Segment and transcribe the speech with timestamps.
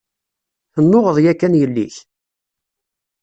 [0.73, 1.95] Tennuɣeḍ yakan yelli-k?